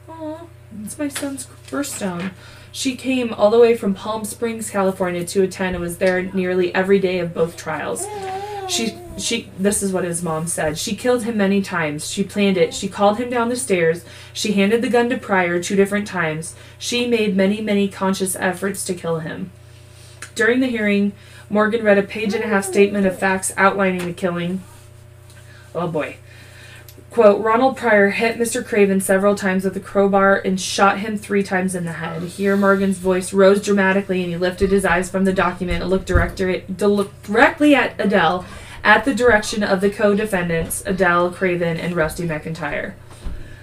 [0.09, 0.47] Aw,
[0.83, 2.33] it's my son's birthstone.
[2.73, 6.75] She came all the way from Palm Springs, California to attend and was there nearly
[6.75, 8.07] every day of both trials.
[8.69, 10.79] She she this is what his mom said.
[10.79, 12.11] She killed him many times.
[12.11, 12.73] She planned it.
[12.73, 14.05] She called him down the stairs.
[14.33, 16.55] She handed the gun to Pryor two different times.
[16.79, 19.51] She made many, many conscious efforts to kill him.
[20.35, 21.13] During the hearing,
[21.51, 24.63] Morgan read a page and a half statement of facts outlining the killing.
[25.75, 26.17] Oh boy.
[27.11, 28.65] Quote, Ronald Pryor hit Mr.
[28.65, 32.23] Craven several times with a crowbar and shot him three times in the head.
[32.23, 36.07] Here, Morgan's voice rose dramatically and he lifted his eyes from the document and looked
[36.07, 38.47] directly at Adele
[38.83, 42.95] at the direction of the co defendants, Adele Craven and Rusty McIntyre.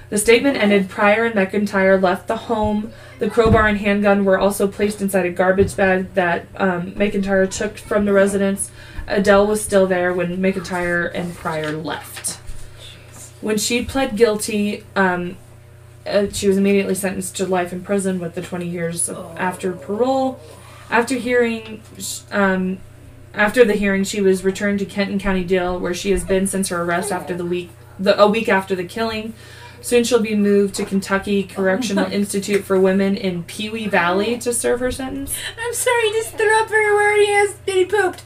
[0.10, 0.90] The statement ended.
[0.90, 2.92] Pryor and McIntyre left the home.
[3.20, 7.78] The crowbar and handgun were also placed inside a garbage bag that um, McIntyre took
[7.78, 8.72] from the residence.
[9.08, 12.40] Adele was still there when McIntyre and Pryor left.
[13.42, 15.38] When she pled guilty, um,
[16.06, 19.74] uh, she was immediately sentenced to life in prison with the 20 years of, after
[19.74, 20.40] parole.
[20.90, 21.82] After hearing,
[22.32, 22.80] um,
[23.34, 26.70] after the hearing, she was returned to Kenton County Jail, where she has been since
[26.70, 27.70] her arrest after the week,
[28.00, 29.34] the a week after the killing.
[29.82, 34.80] Soon she'll be moved to Kentucky Correctional Institute for Women in Pewee Valley to serve
[34.82, 35.34] her sentence.
[35.60, 38.24] I'm sorry, he just threw up everywhere he has and he pooped.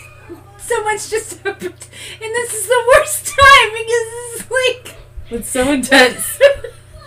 [0.58, 1.72] so much just happened.
[1.72, 4.96] And this is the worst time because this is like
[5.30, 6.38] It's so intense.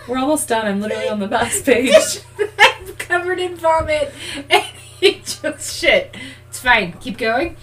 [0.06, 0.66] We're almost done.
[0.66, 2.20] I'm literally on the last page.
[2.58, 4.12] I'm covered in vomit
[4.48, 4.62] and
[5.00, 6.14] he just shit.
[6.48, 6.92] It's fine.
[7.00, 7.56] Keep going.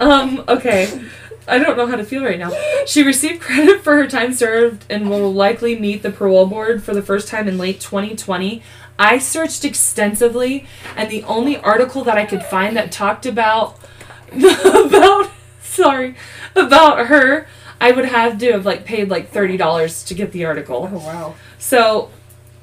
[0.00, 1.00] um, okay.
[1.48, 2.52] I don't know how to feel right now.
[2.86, 6.94] She received credit for her time served and will likely meet the parole board for
[6.94, 8.62] the first time in late 2020.
[8.98, 13.78] I searched extensively, and the only article that I could find that talked about
[14.32, 15.30] about
[15.62, 16.16] sorry
[16.56, 17.46] about her,
[17.80, 20.90] I would have to have like paid like thirty dollars to get the article.
[20.92, 21.34] Oh wow.
[21.58, 22.10] So,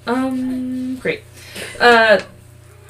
[0.05, 1.23] um, great.
[1.79, 2.21] Uh,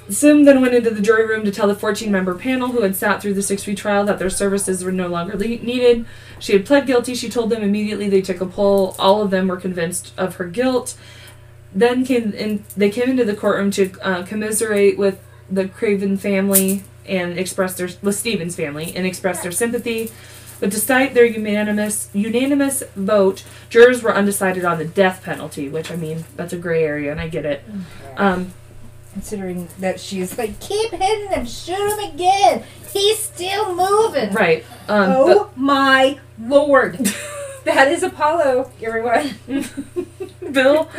[0.10, 2.96] Sim then went into the jury room to tell the 14 member panel who had
[2.96, 6.06] sat through the six week trial that their services were no longer le- needed.
[6.40, 7.16] She had pled guilty.
[7.16, 8.96] She told them immediately they took a poll.
[9.00, 10.96] All of them were convinced of her guilt.
[11.74, 16.84] Then came in, they came into the courtroom to uh, commiserate with the Craven family
[17.06, 20.12] and express their with Stephen's family and express their sympathy.
[20.60, 25.96] But despite their unanimous unanimous vote, jurors were undecided on the death penalty, which I
[25.96, 27.64] mean that's a gray area, and I get it.
[28.16, 28.54] Um,
[29.16, 32.64] Considering that she's like, keep hitting him, shoot him again.
[32.92, 34.34] He's still moving.
[34.34, 34.66] right.
[34.90, 36.98] Um, Oh my lord.
[37.64, 39.36] that is Apollo, everyone.
[40.52, 40.90] Bill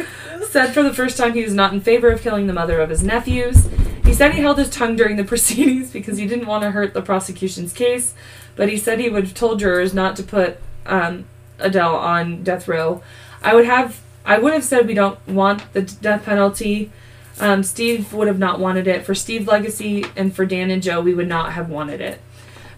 [0.48, 2.88] said for the first time he was not in favor of killing the mother of
[2.88, 3.68] his nephews.
[4.02, 6.94] He said he held his tongue during the proceedings because he didn't want to hurt
[6.94, 8.14] the prosecution's case,
[8.56, 11.26] but he said he would have told jurors not to put um,
[11.58, 13.02] Adele on death row.
[13.42, 16.90] I would have I would have said we don't want the death penalty.
[17.38, 19.04] Um, Steve would have not wanted it.
[19.04, 22.20] For Steve's legacy and for Dan and Joe, we would not have wanted it.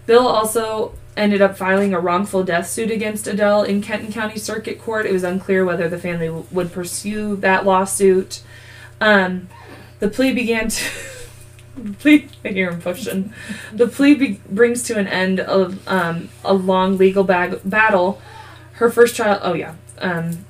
[0.05, 4.81] Bill also ended up filing a wrongful death suit against Adele in Kenton County Circuit
[4.81, 5.05] Court.
[5.05, 8.41] It was unclear whether the family w- would pursue that lawsuit.
[9.01, 9.47] Um,
[9.99, 10.83] the plea began to.
[11.77, 13.33] the plea, I hear him pushing.
[13.73, 18.21] The plea be- brings to an end of um, a long legal bag- battle.
[18.73, 19.39] Her first trial.
[19.41, 19.75] Oh yeah.
[19.99, 20.45] Um,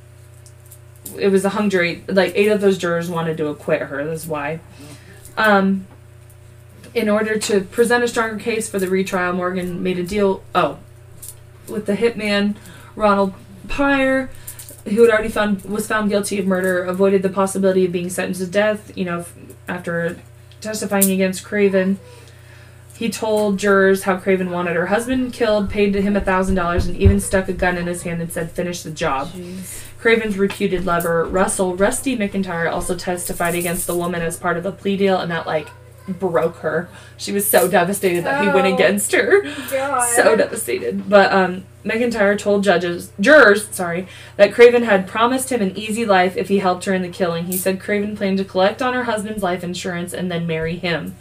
[1.18, 2.04] it was a hung jury.
[2.08, 4.04] Like eight of those jurors wanted to acquit her.
[4.06, 4.60] That's why.
[5.38, 5.88] Um,
[6.94, 10.44] in order to present a stronger case for the retrial, Morgan made a deal.
[10.54, 10.80] Oh,
[11.68, 12.56] with the hitman
[12.96, 13.34] Ronald
[13.68, 14.30] Pryor,
[14.86, 18.42] who had already found was found guilty of murder, avoided the possibility of being sentenced
[18.42, 18.96] to death.
[18.98, 19.26] You know,
[19.68, 20.18] after
[20.62, 22.00] testifying against Craven.
[22.96, 26.98] He told jurors how Craven wanted her husband killed, paid him a thousand dollars, and
[26.98, 29.32] even stuck a gun in his hand and said, "Finish the job."
[30.00, 34.72] Craven's reputed lover, Russell Rusty McIntyre, also testified against the woman as part of the
[34.72, 35.68] plea deal, and that like
[36.08, 36.90] broke her.
[37.18, 38.74] She was so devastated that he went Oh.
[38.74, 39.42] against her.
[39.70, 40.06] God.
[40.10, 41.08] So devastated.
[41.10, 46.36] But um, McIntyre told judges, jurors, sorry, that Craven had promised him an easy life
[46.36, 47.46] if he helped her in the killing.
[47.46, 51.16] He said Craven planned to collect on her husband's life insurance and then marry him.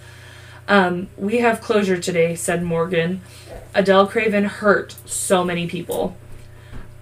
[0.68, 3.20] Um, we have closure today, said Morgan.
[3.74, 6.16] Adele Craven hurt so many people.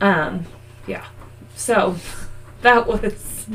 [0.01, 0.47] Um,
[0.89, 1.05] yeah.
[1.57, 1.97] So
[2.63, 3.47] that was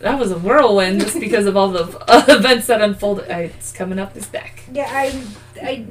[0.00, 3.30] that was a whirlwind just because of all the uh, events that unfolded.
[3.30, 4.62] I, it's coming up this back.
[4.72, 5.22] Yeah, I,
[5.62, 5.86] I,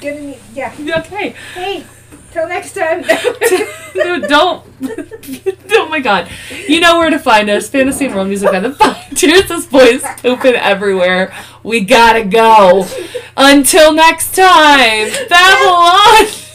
[0.00, 0.74] gonna need, yeah.
[0.80, 1.34] Okay.
[1.54, 1.84] Hey,
[2.32, 3.02] till next time.
[3.94, 4.64] no, don't.
[5.70, 6.28] oh my god.
[6.66, 7.68] You know where to find us.
[7.68, 8.96] Fantasy and World Music on the phone.
[9.10, 11.32] This boy's pooping everywhere.
[11.62, 12.86] We gotta go.
[13.36, 16.45] Until next time, Babylon!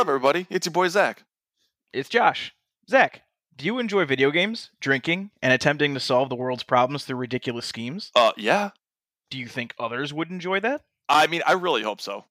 [0.00, 0.46] Up, everybody?
[0.48, 1.24] It's your boy Zach.
[1.92, 2.54] It's Josh.
[2.88, 3.20] Zach,
[3.54, 7.66] do you enjoy video games, drinking, and attempting to solve the world's problems through ridiculous
[7.66, 8.10] schemes?
[8.16, 8.70] Uh, yeah.
[9.30, 10.80] Do you think others would enjoy that?
[11.06, 12.24] I mean, I really hope so.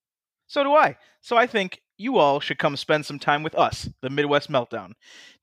[0.47, 0.97] So do I.
[1.21, 4.93] So I think you all should come spend some time with us, the Midwest Meltdown.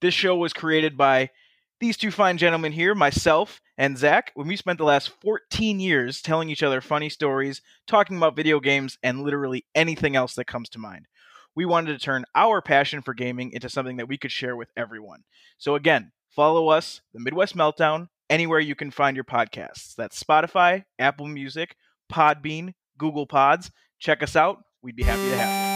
[0.01, 1.31] This show was created by
[1.79, 6.21] these two fine gentlemen here, myself and Zach, when we spent the last 14 years
[6.23, 10.69] telling each other funny stories, talking about video games, and literally anything else that comes
[10.71, 11.07] to mind.
[11.57, 14.69] We wanted to turn our passion for gaming into something that we could share with
[14.77, 15.25] everyone.
[15.59, 19.95] So again, follow us, the Midwest Meltdown, anywhere you can find your podcasts.
[19.97, 21.75] That's Spotify, Apple Music,
[22.13, 23.71] Podbean, Google Pods.
[23.99, 24.59] Check us out.
[24.83, 25.76] We'd be happy to have you.